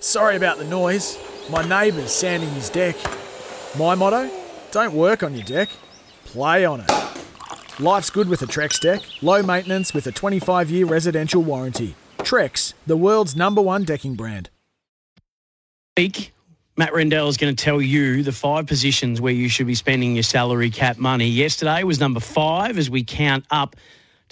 Sorry 0.00 0.36
about 0.36 0.58
the 0.58 0.64
noise. 0.64 1.18
My 1.50 1.66
neighbour's 1.66 2.12
sanding 2.12 2.50
his 2.50 2.70
deck. 2.70 2.96
My 3.78 3.94
motto 3.94 4.30
don't 4.70 4.94
work 4.94 5.22
on 5.22 5.34
your 5.34 5.44
deck, 5.44 5.68
play 6.24 6.64
on 6.64 6.80
it. 6.80 6.90
Life's 7.80 8.10
good 8.10 8.28
with 8.28 8.42
a 8.42 8.46
Trex 8.46 8.80
deck, 8.80 9.02
low 9.20 9.42
maintenance 9.42 9.92
with 9.92 10.06
a 10.06 10.12
25 10.12 10.70
year 10.70 10.86
residential 10.86 11.42
warranty. 11.42 11.94
Trex, 12.18 12.74
the 12.86 12.96
world's 12.96 13.36
number 13.36 13.60
one 13.60 13.84
decking 13.84 14.14
brand. 14.14 14.50
week, 15.96 16.32
Matt 16.76 16.94
Rendell 16.94 17.28
is 17.28 17.36
going 17.36 17.54
to 17.54 17.64
tell 17.64 17.80
you 17.82 18.22
the 18.22 18.32
five 18.32 18.66
positions 18.66 19.20
where 19.20 19.32
you 19.32 19.48
should 19.48 19.66
be 19.66 19.74
spending 19.74 20.14
your 20.14 20.22
salary 20.22 20.70
cap 20.70 20.98
money. 20.98 21.28
Yesterday 21.28 21.84
was 21.84 22.00
number 22.00 22.20
five 22.20 22.78
as 22.78 22.88
we 22.88 23.04
count 23.04 23.44
up 23.50 23.76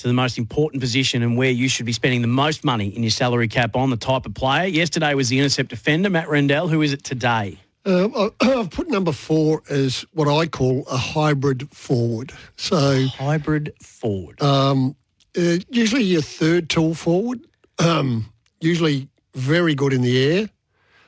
to 0.02 0.09
the 0.09 0.15
most 0.15 0.37
important 0.37 0.80
position 0.80 1.23
and 1.23 1.37
where 1.37 1.51
you 1.51 1.69
should 1.69 1.87
be 1.87 1.92
spending 1.92 2.20
the 2.23 2.29
most 2.29 2.65
money 2.65 2.88
in 2.88 3.02
your 3.02 3.11
salary 3.11 3.48
cap 3.48 3.74
on 3.77 3.88
the 3.91 3.97
type 3.97 4.27
of 4.27 4.34
player. 4.34 4.66
Yesterday 4.66 5.15
was 5.15 5.28
the 5.28 5.38
intercept 5.38 5.70
defender, 5.70 6.11
Matt 6.11 6.28
Rendell. 6.28 6.69
Who 6.69 6.83
is 6.83 6.92
it 6.92 7.05
today? 7.05 7.59
I- 7.87 8.30
I've 8.41 8.70
put 8.70 8.88
number 8.91 9.12
four 9.12 9.62
as 9.70 10.05
what 10.12 10.28
I 10.28 10.47
call 10.47 10.84
a 10.91 10.97
hybrid 10.97 11.69
forward. 11.72 12.33
So 12.56 13.06
Hybrid 13.06 13.72
forward. 13.81 14.42
um, 14.42 14.97
uh, 15.36 15.56
usually 15.70 16.03
your 16.03 16.20
third 16.20 16.69
tool 16.69 16.94
forward, 16.94 17.41
um, 17.78 18.27
usually 18.61 19.09
very 19.34 19.75
good 19.75 19.92
in 19.94 20.03
the 20.03 20.22
air, 20.41 20.50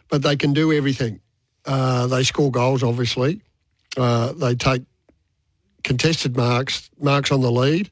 but 0.08 0.22
they 0.22 0.34
can 0.36 0.52
do 0.54 0.72
everything. 0.72 1.20
Uh, 1.66 2.06
they 2.06 2.22
score 2.22 2.50
goals, 2.50 2.82
obviously. 2.82 3.42
Uh, 3.98 4.32
they 4.32 4.54
take 4.54 4.82
contested 5.82 6.36
marks, 6.36 6.88
marks 6.98 7.30
on 7.30 7.42
the 7.42 7.50
lead. 7.52 7.90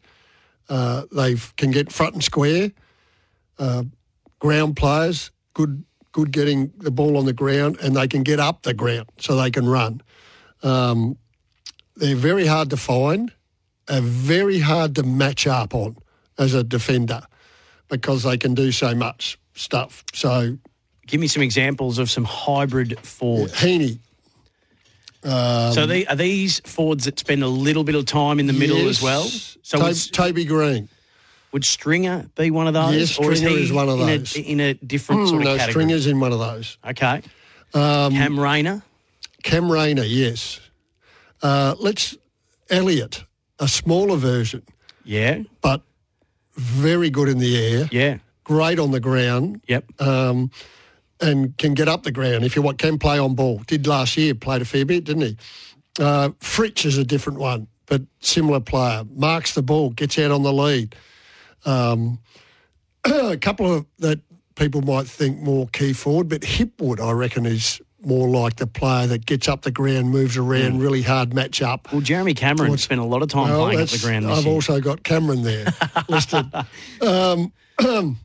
Uh, 0.72 1.02
they 1.12 1.36
can 1.56 1.70
get 1.70 1.92
front 1.92 2.14
and 2.14 2.24
square. 2.24 2.72
Uh, 3.58 3.84
ground 4.38 4.76
players, 4.76 5.30
good, 5.54 5.84
good 6.12 6.32
getting 6.32 6.72
the 6.78 6.90
ball 6.90 7.16
on 7.16 7.26
the 7.26 7.32
ground, 7.32 7.78
and 7.82 7.94
they 7.94 8.08
can 8.08 8.22
get 8.22 8.40
up 8.40 8.62
the 8.62 8.72
ground 8.72 9.08
so 9.18 9.36
they 9.36 9.50
can 9.50 9.68
run. 9.68 10.00
Um, 10.62 11.18
they're 11.96 12.16
very 12.16 12.46
hard 12.46 12.70
to 12.70 12.76
find, 12.76 13.32
are 13.88 14.00
very 14.00 14.60
hard 14.60 14.94
to 14.96 15.02
match 15.02 15.46
up 15.46 15.74
on 15.74 15.96
as 16.38 16.54
a 16.54 16.64
defender 16.64 17.22
because 17.88 18.22
they 18.22 18.38
can 18.38 18.54
do 18.54 18.72
so 18.72 18.94
much 18.94 19.38
stuff. 19.54 20.04
So 20.14 20.56
Give 21.06 21.20
me 21.20 21.26
some 21.26 21.42
examples 21.42 21.98
of 21.98 22.10
some 22.10 22.24
hybrid 22.24 22.98
forwards. 23.00 23.60
Heeney, 23.60 23.98
so 25.22 25.86
they, 25.86 26.06
are 26.06 26.16
these 26.16 26.60
forwards 26.60 27.04
that 27.04 27.18
spend 27.18 27.42
a 27.42 27.48
little 27.48 27.84
bit 27.84 27.94
of 27.94 28.04
time 28.06 28.38
in 28.40 28.46
the 28.46 28.52
middle 28.52 28.88
as 28.88 29.00
well? 29.02 29.24
So 29.62 29.78
To- 29.78 29.84
would, 29.84 29.96
Toby 30.12 30.44
Greene. 30.44 30.88
would 31.52 31.64
Stringer 31.64 32.28
be 32.36 32.50
one 32.50 32.66
of 32.66 32.74
those? 32.74 32.94
Yes, 32.96 33.18
or 33.18 33.32
is 33.32 33.38
Stringer 33.38 33.56
he 33.58 33.64
is 33.64 33.72
one 33.72 33.88
of 33.88 34.00
in 34.00 34.06
those. 34.06 34.36
A, 34.36 34.40
in 34.40 34.60
a 34.60 34.74
different 34.74 35.22
Mm, 35.22 35.28
sort 35.28 35.42
of 35.42 35.44
no, 35.46 35.56
category? 35.56 35.72
Stringer's 35.72 36.06
in 36.06 36.18
one 36.20 36.32
of 36.32 36.38
those. 36.38 36.78
Okay. 36.86 37.22
Um, 37.74 38.12
Cam 38.14 38.38
Rayner. 38.38 38.82
Cam 39.42 39.70
Rayner, 39.70 40.04
yes. 40.04 40.60
Uh, 41.42 41.74
let's 41.78 42.16
Elliott, 42.70 43.24
a 43.58 43.66
smaller 43.68 44.16
version, 44.16 44.62
Yeah. 45.04 45.42
but 45.60 45.82
very 46.54 47.10
good 47.10 47.28
in 47.28 47.38
the 47.38 47.56
air, 47.56 47.88
Yeah. 47.90 48.18
great 48.44 48.78
on 48.78 48.90
the 48.92 49.00
ground, 49.00 49.60
Yep. 49.68 50.00
um, 50.00 50.50
and 51.22 51.56
can 51.56 51.72
get 51.74 51.88
up 51.88 52.02
the 52.02 52.12
ground 52.12 52.44
if 52.44 52.54
you 52.56 52.62
want. 52.62 52.78
Can 52.78 52.98
play 52.98 53.18
on 53.18 53.34
ball. 53.34 53.62
Did 53.66 53.86
last 53.86 54.16
year, 54.16 54.34
played 54.34 54.60
a 54.60 54.64
fair 54.64 54.84
bit, 54.84 55.04
didn't 55.04 55.22
he? 55.22 55.36
Uh, 55.98 56.30
Fritsch 56.40 56.84
is 56.84 56.98
a 56.98 57.04
different 57.04 57.38
one, 57.38 57.68
but 57.86 58.02
similar 58.20 58.60
player. 58.60 59.04
Marks 59.14 59.54
the 59.54 59.62
ball, 59.62 59.90
gets 59.90 60.18
out 60.18 60.30
on 60.30 60.42
the 60.42 60.52
lead. 60.52 60.94
Um, 61.64 62.18
a 63.04 63.36
couple 63.36 63.72
of 63.72 63.86
that 64.00 64.20
people 64.54 64.82
might 64.82 65.06
think 65.06 65.40
more 65.40 65.68
key 65.68 65.92
forward, 65.92 66.28
but 66.28 66.42
Hipwood, 66.42 67.00
I 67.00 67.12
reckon, 67.12 67.46
is 67.46 67.80
more 68.04 68.28
like 68.28 68.56
the 68.56 68.66
player 68.66 69.06
that 69.06 69.26
gets 69.26 69.48
up 69.48 69.62
the 69.62 69.70
ground, 69.70 70.10
moves 70.10 70.36
around, 70.36 70.80
really 70.80 71.02
hard 71.02 71.32
match 71.32 71.62
up. 71.62 71.92
Well, 71.92 72.00
Jeremy 72.00 72.34
Cameron 72.34 72.76
spent 72.78 73.00
a 73.00 73.04
lot 73.04 73.22
of 73.22 73.28
time 73.28 73.48
Well, 73.50 73.66
playing 73.66 73.80
up 73.80 73.88
the 73.88 73.98
ground 73.98 74.24
this 74.24 74.38
I've 74.38 74.44
year. 74.44 74.54
also 74.54 74.80
got 74.80 75.04
Cameron 75.04 75.42
there 75.42 75.66
listed. 76.08 76.46
Um, 77.00 77.52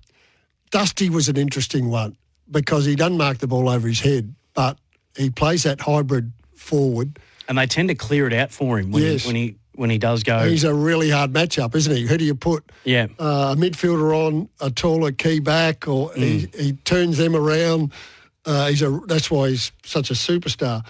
Dusty 0.71 1.09
was 1.09 1.29
an 1.29 1.37
interesting 1.37 1.89
one 1.89 2.17
because 2.49 2.85
he 2.85 2.95
doesn't 2.95 3.17
mark 3.17 3.39
the 3.39 3.47
ball 3.47 3.69
over 3.69 3.87
his 3.87 3.99
head, 3.99 4.33
but 4.53 4.77
he 5.15 5.29
plays 5.29 5.63
that 5.63 5.81
hybrid 5.81 6.31
forward. 6.55 7.19
And 7.47 7.57
they 7.57 7.65
tend 7.65 7.89
to 7.89 7.95
clear 7.95 8.27
it 8.27 8.33
out 8.33 8.51
for 8.51 8.79
him 8.79 8.91
when, 8.91 9.03
yes. 9.03 9.23
he, 9.23 9.27
when 9.27 9.35
he 9.35 9.55
when 9.75 9.89
he 9.91 9.97
does 9.99 10.23
go. 10.23 10.39
He's 10.39 10.63
a 10.63 10.73
really 10.73 11.09
hard 11.09 11.31
matchup, 11.31 11.75
isn't 11.75 11.95
he? 11.95 12.07
Who 12.07 12.17
do 12.17 12.25
you 12.25 12.35
put? 12.35 12.63
Yeah, 12.83 13.07
uh, 13.19 13.55
a 13.55 13.59
midfielder 13.59 14.27
on 14.27 14.49
a 14.59 14.71
taller 14.71 15.11
key 15.11 15.39
back, 15.39 15.87
or 15.87 16.09
mm. 16.11 16.15
he, 16.17 16.49
he 16.57 16.73
turns 16.73 17.17
them 17.17 17.35
around. 17.35 17.93
Uh, 18.43 18.67
he's 18.67 18.81
a 18.81 18.99
that's 19.07 19.29
why 19.29 19.49
he's 19.49 19.71
such 19.85 20.09
a 20.09 20.13
superstar. 20.13 20.85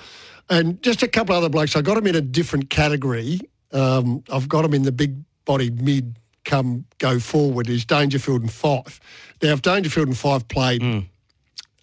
And 0.50 0.81
just 0.81 1.03
a 1.03 1.07
couple 1.07 1.35
other 1.35 1.50
blokes. 1.50 1.75
I 1.75 1.81
got 1.81 1.97
him 1.97 2.07
in 2.07 2.16
a 2.16 2.22
different 2.22 2.69
category. 2.69 3.41
Um, 3.73 4.23
I've 4.31 4.47
got 4.47 4.63
him 4.63 4.73
in 4.73 4.84
the 4.84 4.94
big 4.94 5.17
body 5.44 5.69
mid 5.69 6.16
come 6.46 6.85
go 6.97 7.19
forward 7.19 7.69
is 7.69 7.85
Dangerfield 7.85 8.41
and 8.41 8.50
Fyfe. 8.50 9.00
Now, 9.44 9.50
if 9.50 9.62
Dangerfield 9.62 10.07
and 10.07 10.16
Fyfe 10.16 10.47
played, 10.47 10.81
mm. 10.81 11.06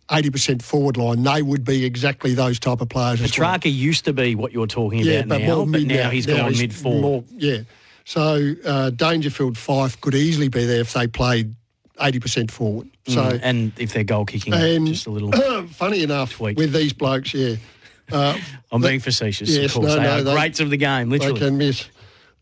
80% 0.09 0.62
forward 0.62 0.97
line, 0.97 1.22
they 1.22 1.42
would 1.42 1.65
be 1.65 1.84
exactly 1.84 2.34
those 2.34 2.59
type 2.59 2.81
of 2.81 2.88
players. 2.88 3.20
Petracca 3.20 3.65
well. 3.65 3.72
used 3.72 4.04
to 4.04 4.12
be 4.12 4.34
what 4.34 4.53
you're 4.53 4.66
talking 4.66 5.00
yeah, 5.00 5.20
about 5.20 5.28
but 5.28 5.41
now, 5.41 5.56
more 5.56 5.66
but 5.66 5.81
mid, 5.81 5.88
now 5.88 6.10
he's 6.10 6.26
now 6.26 6.37
gone 6.37 6.53
mid 6.53 6.75
four. 6.75 7.25
Yeah. 7.31 7.59
So 8.04 8.54
uh, 8.66 8.91
Dangerfield 8.91 9.56
Fyfe 9.56 10.00
could 10.00 10.15
easily 10.15 10.48
be 10.48 10.66
there 10.66 10.81
if 10.81 10.92
they 10.92 11.06
played 11.06 11.54
80% 11.98 12.50
forward. 12.50 12.88
Mm, 13.06 13.15
so 13.15 13.22
mm, 13.22 13.41
And 13.42 13.72
if 13.78 13.92
they're 13.92 14.04
goal 14.04 14.26
kicking, 14.26 14.53
just 14.87 15.06
a 15.06 15.10
little. 15.10 15.32
funny 15.69 16.03
enough, 16.03 16.32
tweak. 16.32 16.59
with 16.59 16.72
these 16.72 16.92
blokes, 16.92 17.34
yeah. 17.34 17.56
Uh, 18.12 18.36
I'm 18.71 18.82
being 18.82 19.00
facetious, 19.00 19.48
yes, 19.48 19.75
of 19.75 19.81
course. 19.81 19.94
No, 19.94 19.97
they 19.97 20.25
no, 20.25 20.32
are 20.32 20.34
greats 20.34 20.60
of 20.60 20.69
the 20.69 20.76
game, 20.76 21.09
literally. 21.09 21.41
They 21.41 21.47
can 21.47 21.56
miss. 21.56 21.88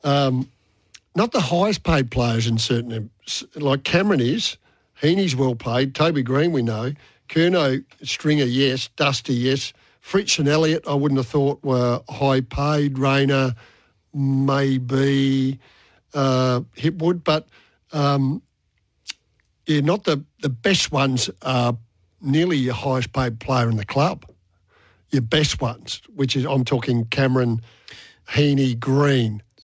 Um, 0.03 0.51
not 1.15 1.31
the 1.31 1.41
highest 1.41 1.85
paid 1.85 2.11
players 2.11 2.49
in 2.49 2.59
certain, 2.59 3.11
like 3.55 3.85
Cameron 3.85 4.19
is. 4.19 4.57
Heeney's 5.01 5.37
well 5.37 5.55
paid. 5.55 5.95
Toby 5.95 6.25
Greene, 6.25 6.51
we 6.51 6.63
know. 6.63 6.95
Kerno, 7.33 7.83
Stringer, 8.03 8.45
yes. 8.45 8.89
Dusty, 8.97 9.33
yes. 9.33 9.73
Fritsch 10.03 10.39
and 10.39 10.49
Elliott, 10.49 10.85
I 10.87 10.93
wouldn't 10.93 11.19
have 11.19 11.29
thought 11.29 11.63
were 11.65 12.03
high 12.11 12.43
paid. 12.43 12.99
Rayner, 12.99 13.55
maybe 14.13 15.59
uh, 16.13 16.61
Hipwood, 16.77 17.25
but 17.25 17.49
um, 17.93 18.43
yeah, 19.67 19.81
not 19.81 20.05
the, 20.05 20.23
the 20.43 20.51
best 20.51 20.93
ones 20.93 21.31
are 21.41 21.75
nearly 22.21 22.59
your 22.59 22.75
highest 22.75 23.13
paid 23.15 23.41
player 23.41 23.71
in 23.71 23.77
the 23.77 23.87
club. 23.87 24.27
Your 25.11 25.23
best 25.23 25.61
ones, 25.61 26.03
which 26.15 26.37
is 26.37 26.45
I'm 26.45 26.65
talking 26.65 27.07
Cameron, 27.07 27.63
Heeney, 28.35 28.75
Greene. 28.75 29.43